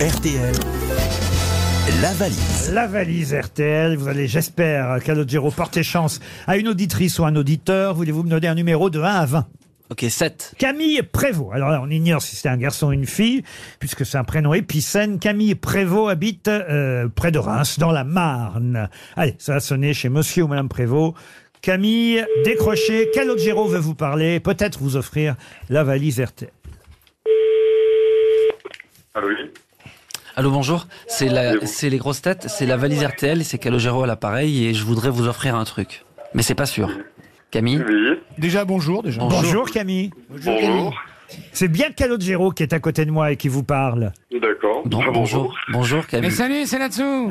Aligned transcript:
RTL, 0.00 0.52
la 2.02 2.12
valise. 2.14 2.70
La 2.72 2.86
valise 2.86 3.34
RTL, 3.34 3.96
vous 3.96 4.08
allez, 4.08 4.26
j'espère, 4.26 5.02
Calogero, 5.02 5.50
porter 5.50 5.82
chance 5.82 6.20
à 6.46 6.56
une 6.56 6.68
auditrice 6.68 7.18
ou 7.18 7.24
un 7.24 7.36
auditeur. 7.36 7.94
Voulez-vous 7.94 8.22
me 8.22 8.30
donner 8.30 8.48
un 8.48 8.54
numéro 8.54 8.90
de 8.90 9.00
1 9.00 9.04
à 9.04 9.24
20 9.26 9.46
Ok, 9.90 10.06
7. 10.08 10.54
Camille 10.58 11.02
Prévost. 11.02 11.52
Alors 11.54 11.70
là, 11.70 11.80
on 11.82 11.90
ignore 11.90 12.22
si 12.22 12.36
c'est 12.36 12.48
un 12.48 12.56
garçon 12.56 12.88
ou 12.88 12.92
une 12.92 13.06
fille, 13.06 13.42
puisque 13.78 14.04
c'est 14.06 14.16
un 14.18 14.24
prénom 14.24 14.54
épicène. 14.54 15.18
Camille 15.18 15.54
Prévost 15.54 16.10
habite 16.10 16.48
euh, 16.48 17.08
près 17.08 17.30
de 17.30 17.38
Reims, 17.38 17.78
dans 17.78 17.92
la 17.92 18.04
Marne. 18.04 18.88
Allez, 19.16 19.34
ça 19.38 19.54
va 19.54 19.60
sonner 19.60 19.94
chez 19.94 20.08
monsieur 20.08 20.44
ou 20.44 20.48
madame 20.48 20.68
Prévost. 20.68 21.14
Camille, 21.60 22.24
décrochez. 22.44 23.10
Calogero 23.12 23.66
veut 23.68 23.78
vous 23.78 23.94
parler, 23.94 24.40
peut-être 24.40 24.80
vous 24.80 24.96
offrir 24.96 25.36
la 25.68 25.84
valise 25.84 26.20
RTL. 26.20 26.50
Allô, 29.14 29.28
oui. 29.28 29.50
Allô, 30.36 30.50
bonjour. 30.50 30.86
C'est 31.06 31.28
la, 31.28 31.64
c'est 31.66 31.88
les 31.90 31.98
grosses 31.98 32.22
têtes, 32.22 32.46
c'est 32.48 32.66
la 32.66 32.76
valise 32.76 33.04
RTL 33.04 33.40
et 33.40 33.44
c'est 33.44 33.58
Calogero 33.58 34.02
à 34.02 34.06
l'appareil 34.06 34.66
et 34.66 34.74
je 34.74 34.84
voudrais 34.84 35.10
vous 35.10 35.28
offrir 35.28 35.54
un 35.54 35.64
truc. 35.64 36.04
Mais 36.34 36.42
c'est 36.42 36.56
pas 36.56 36.66
sûr. 36.66 36.90
Camille 37.52 37.82
Oui. 37.86 38.18
Déjà, 38.38 38.64
bonjour, 38.64 39.02
déjà. 39.04 39.20
Bonjour. 39.20 39.40
Bonjour 39.42 39.70
Camille. 39.70 40.10
Bonjour. 40.28 40.94
C'est 41.52 41.68
bien 41.68 41.90
Calogero 41.92 42.50
qui 42.50 42.64
est 42.64 42.72
à 42.72 42.80
côté 42.80 43.04
de 43.04 43.12
moi 43.12 43.30
et 43.30 43.36
qui 43.36 43.48
vous 43.48 43.62
parle. 43.62 44.12
D'accord. 44.32 44.82
Ah, 44.84 45.10
bonjour. 45.12 45.54
Bonjour 45.72 46.00
Mais 46.12 46.20
Camille. 46.20 46.30
salut, 46.32 46.66
c'est 46.66 46.78
là-dessous 46.80 47.30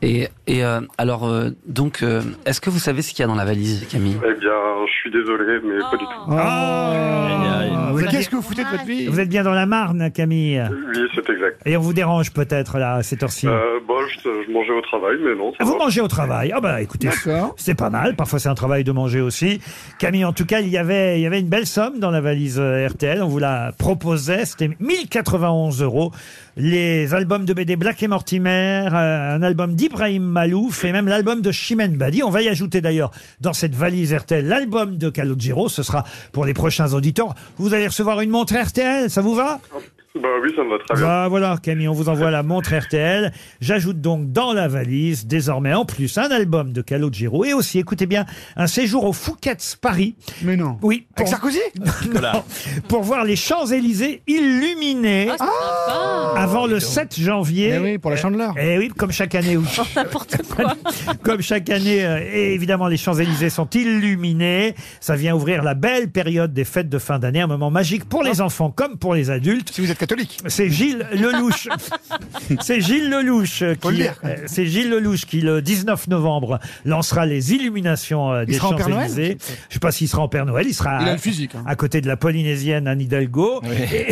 Et, 0.00 0.28
et 0.46 0.64
euh, 0.64 0.80
alors, 0.98 1.26
euh, 1.26 1.50
donc, 1.66 2.02
euh, 2.02 2.20
est-ce 2.46 2.60
que 2.60 2.70
vous 2.70 2.78
savez 2.78 3.02
ce 3.02 3.10
qu'il 3.10 3.20
y 3.20 3.22
a 3.24 3.26
dans 3.26 3.34
la 3.34 3.44
valise, 3.44 3.86
Camille? 3.88 4.16
Eh 4.24 4.34
bien, 4.40 4.50
je 4.86 4.92
suis 5.00 5.10
désolé, 5.10 5.60
mais 5.64 5.78
pas 5.80 5.96
du 5.96 6.04
tout. 6.04 6.10
Ah, 6.30 7.88
vous, 7.90 7.98
Mais 7.98 8.04
êtes 8.04 8.10
qu'est-ce 8.10 8.28
que 8.28 8.36
vous 8.36 8.42
foutez 8.42 8.64
de 8.64 8.68
votre 8.68 8.84
vie? 8.84 9.06
Vous 9.06 9.20
êtes 9.20 9.28
bien 9.28 9.42
dans 9.44 9.52
la 9.54 9.66
Marne, 9.66 10.10
Camille. 10.10 10.62
Oui, 10.70 11.00
c'est 11.14 11.28
exact. 11.30 11.60
Et 11.64 11.76
on 11.76 11.80
vous 11.80 11.92
dérange 11.92 12.32
peut-être 12.32 12.78
là, 12.78 12.96
à 12.96 13.02
cette 13.02 13.22
heure-ci? 13.22 13.46
Euh, 13.46 13.78
bon, 13.86 13.94
je, 14.08 14.28
je 14.46 14.52
mangeais 14.52 14.72
au 14.72 14.80
travail, 14.82 15.16
mais 15.24 15.34
non, 15.34 15.50
ça 15.52 15.58
Ah, 15.60 15.64
Vous 15.64 15.72
va. 15.72 15.78
mangez 15.78 16.00
au 16.00 16.08
travail? 16.08 16.52
Ah 16.54 16.60
bah 16.60 16.80
écoutez, 16.82 17.08
D'accord. 17.08 17.54
c'est 17.56 17.74
pas 17.74 17.90
mal. 17.90 18.16
Parfois 18.16 18.38
c'est 18.38 18.48
un 18.48 18.54
travail 18.54 18.84
de 18.84 18.92
manger 18.92 19.20
aussi. 19.20 19.60
Camille, 19.98 20.24
en 20.24 20.32
tout 20.32 20.44
cas, 20.46 20.60
il 20.60 20.68
y 20.68 20.76
avait, 20.78 21.18
il 21.18 21.22
y 21.22 21.26
avait 21.26 21.40
une 21.40 21.48
belle 21.48 21.66
somme 21.66 21.98
dans 22.00 22.10
la 22.10 22.20
valise 22.20 22.58
euh, 22.60 22.86
RTL. 22.88 23.22
On 23.22 23.28
vous 23.28 23.38
la 23.38 23.72
proposait. 23.78 24.44
C'était 24.44 24.70
1091 24.80 25.82
euros. 25.82 26.10
Les 26.56 27.14
albums 27.14 27.44
de 27.44 27.52
BD 27.52 27.74
Black 27.76 28.02
et 28.02 28.08
Mortimer, 28.08 28.88
euh, 28.92 29.34
un 29.36 29.42
album 29.42 29.74
d'Ibrahim 29.74 30.33
Malouf 30.34 30.84
et 30.84 30.90
même 30.90 31.06
l'album 31.06 31.40
de 31.40 31.52
Chimène 31.52 31.96
Badi. 31.96 32.24
On 32.24 32.30
va 32.30 32.42
y 32.42 32.48
ajouter 32.48 32.80
d'ailleurs 32.80 33.12
dans 33.40 33.52
cette 33.52 33.74
valise 33.74 34.12
RTL 34.12 34.44
l'album 34.44 34.98
de 34.98 35.08
Calogero. 35.08 35.68
Ce 35.68 35.84
sera 35.84 36.02
pour 36.32 36.44
les 36.44 36.54
prochains 36.54 36.92
auditeurs. 36.92 37.36
Vous 37.56 37.72
allez 37.72 37.86
recevoir 37.86 38.20
une 38.20 38.30
montre 38.30 38.54
RTL. 38.54 39.08
Ça 39.08 39.22
vous 39.22 39.36
va? 39.36 39.60
Bah 40.20 40.28
oui, 40.40 40.52
ça 40.54 40.62
me 40.62 40.70
va 40.70 40.76
très 40.78 40.96
bien. 40.96 41.06
Bah 41.06 41.26
voilà, 41.28 41.56
Camille, 41.60 41.88
on 41.88 41.92
vous 41.92 42.08
envoie 42.08 42.30
la 42.30 42.44
montre 42.44 42.72
RTL. 42.72 43.32
J'ajoute 43.60 44.00
donc 44.00 44.30
dans 44.30 44.52
la 44.52 44.68
valise, 44.68 45.26
désormais 45.26 45.74
en 45.74 45.84
plus, 45.84 46.18
un 46.18 46.30
album 46.30 46.72
de 46.72 46.82
Calogero 46.82 47.44
et 47.44 47.52
aussi, 47.52 47.80
écoutez 47.80 48.06
bien, 48.06 48.24
un 48.56 48.68
séjour 48.68 49.04
au 49.06 49.12
Fouquet's 49.12 49.74
Paris. 49.74 50.14
Mais 50.42 50.56
non. 50.56 50.78
Oui, 50.82 51.08
pour, 51.16 51.26
Avec 51.26 51.30
Sarkozy 51.30 51.58
Non, 52.14 52.44
pour 52.86 53.02
voir 53.02 53.24
les 53.24 53.34
Champs-Élysées 53.34 54.22
illuminés 54.28 55.30
avant 56.44 56.66
le 56.66 56.80
7 56.80 57.18
janvier. 57.20 57.72
Eh 57.74 57.78
oui, 57.78 57.98
pour 57.98 58.10
la 58.10 58.16
chandeleur. 58.16 58.54
Eh 58.60 58.78
oui, 58.78 58.88
comme 58.96 59.10
chaque 59.12 59.34
année. 59.34 59.56
oui. 59.56 59.64
comme 61.22 61.40
chaque 61.42 61.70
année, 61.70 62.04
euh, 62.04 62.20
et 62.32 62.54
évidemment, 62.54 62.88
les 62.88 62.96
Champs-Élysées 62.96 63.50
sont 63.50 63.68
illuminés. 63.70 64.74
Ça 65.00 65.16
vient 65.16 65.34
ouvrir 65.34 65.62
la 65.62 65.74
belle 65.74 66.10
période 66.10 66.52
des 66.52 66.64
fêtes 66.64 66.88
de 66.88 66.98
fin 66.98 67.18
d'année, 67.18 67.40
un 67.40 67.46
moment 67.46 67.70
magique 67.70 68.04
pour 68.04 68.22
les 68.22 68.40
enfants 68.40 68.70
comme 68.70 68.96
pour 68.98 69.14
les 69.14 69.30
adultes. 69.30 69.70
Si 69.72 69.80
vous 69.80 69.90
êtes 69.90 69.98
catholique. 69.98 70.38
C'est 70.46 70.68
Gilles 70.70 71.06
Lelouch. 71.12 71.68
c'est 72.60 72.80
Gilles 72.80 73.10
Lelouch 73.10 73.62
Faut 73.80 73.90
le 73.90 73.96
qui, 73.96 74.02
dire. 74.02 74.14
euh, 74.24 74.36
c'est 74.46 74.66
Gilles 74.66 74.90
Lelouch 74.90 75.24
qui 75.26 75.40
le 75.40 75.62
19 75.62 76.08
novembre 76.08 76.58
lancera 76.84 77.26
les 77.26 77.52
illuminations 77.54 78.32
euh, 78.32 78.44
des 78.44 78.54
sera 78.54 78.68
en 78.68 78.74
Père 78.76 78.88
Noël 78.88 79.08
Champs-Élysées. 79.08 79.38
Je 79.68 79.74
sais 79.74 79.80
pas 79.80 79.92
s'il 79.92 80.08
sera 80.08 80.22
en 80.22 80.28
Père 80.28 80.46
Noël, 80.46 80.66
il 80.68 80.74
sera 80.74 80.98
Il 81.02 81.08
a 81.08 81.12
le 81.12 81.18
physique. 81.18 81.54
hein. 81.54 81.62
à 81.66 81.74
côté 81.76 82.00
de 82.00 82.06
la 82.08 82.16
Polynésienne 82.16 82.86
Anne 82.88 83.00
Hidalgo. 83.00 83.62
Et, 83.90 84.08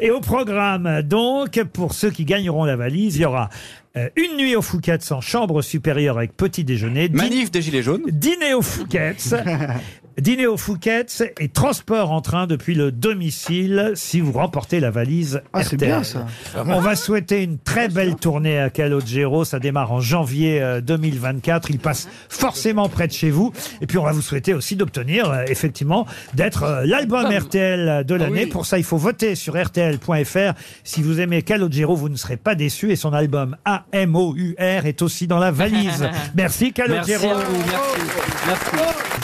et 0.00 0.10
au 0.10 0.20
programme, 0.24 1.02
donc, 1.02 1.62
pour 1.72 1.92
ceux 1.92 2.10
qui 2.10 2.24
gagneront 2.24 2.64
la 2.64 2.76
valise, 2.76 3.16
il 3.16 3.22
y 3.22 3.24
aura 3.24 3.50
euh, 3.96 4.08
une 4.16 4.36
nuit 4.36 4.56
au 4.56 4.62
Fouquet's 4.62 5.12
en 5.12 5.20
chambre 5.20 5.62
supérieure 5.62 6.16
avec 6.16 6.36
petit 6.36 6.64
déjeuner. 6.64 7.08
Manif 7.10 7.50
des 7.50 7.62
Gilets 7.62 7.82
jaunes. 7.82 8.02
Dîner 8.08 8.54
au 8.54 8.62
Fouquet's. 8.62 9.34
Dîner 10.20 10.46
au 10.46 10.56
Fouquet's 10.56 11.22
et 11.40 11.48
transport 11.48 12.12
en 12.12 12.20
train 12.20 12.46
depuis 12.46 12.74
le 12.74 12.92
domicile 12.92 13.92
si 13.94 14.20
vous 14.20 14.32
remportez 14.32 14.78
la 14.80 14.90
valise 14.90 15.42
Ah, 15.52 15.62
c'est 15.64 15.76
RTL. 15.76 15.88
bien, 15.90 16.02
ça. 16.04 16.26
On 16.56 16.80
va 16.80 16.94
souhaiter 16.96 17.42
une 17.42 17.58
très 17.58 17.88
belle 17.88 18.14
tournée 18.16 18.58
à 18.58 18.70
Calogero. 18.70 19.44
Ça 19.44 19.58
démarre 19.58 19.92
en 19.92 20.00
janvier 20.00 20.62
euh, 20.62 20.80
2024. 20.80 21.70
Il 21.70 21.78
passe 21.78 22.08
forcément 22.28 22.88
près 22.88 23.08
de 23.08 23.12
chez 23.12 23.30
vous. 23.30 23.52
Et 23.80 23.86
puis 23.86 23.98
on 23.98 24.04
va 24.04 24.12
vous 24.12 24.22
souhaiter 24.22 24.54
aussi 24.54 24.76
d'obtenir 24.76 25.30
euh, 25.30 25.44
effectivement 25.48 26.06
d'être 26.34 26.62
euh, 26.62 26.82
l'album 26.86 27.26
RTL 27.26 28.04
de 28.06 28.14
l'année. 28.14 28.44
oui. 28.44 28.50
Pour 28.50 28.66
ça, 28.66 28.78
il 28.78 28.84
faut 28.84 28.96
voter 28.98 29.34
sur 29.34 29.60
RTL.fr. 29.60 30.52
Si 30.84 31.02
vous 31.02 31.20
aimez 31.20 31.42
Calogero, 31.42 31.96
vous 31.96 32.08
ne 32.08 32.16
serez 32.16 32.36
pas 32.36 32.54
déçus. 32.54 32.92
Et 32.92 32.96
son 32.96 33.12
album 33.12 33.56
A-M-O-U-R 33.64 34.86
est 34.86 35.02
aussi 35.02 35.26
dans 35.26 35.38
la 35.38 35.50
valise. 35.50 36.08
Merci 36.34 36.72
Merci 36.72 36.72
Calogero. 36.72 37.30
à 37.30 37.34
vous, 37.34 37.56
merci. 37.56 38.00
Merci. 38.46 39.23